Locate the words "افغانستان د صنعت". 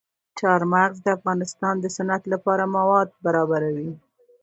1.17-2.23